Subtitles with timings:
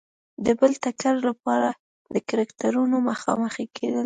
[0.45, 1.69] د بل ټکر لپاره
[2.13, 3.99] د کرکټرونو مخامخ کېدل.